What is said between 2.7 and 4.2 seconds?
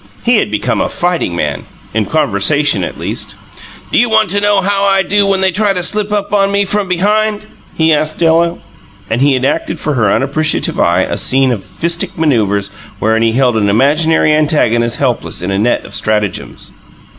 at least. "Do you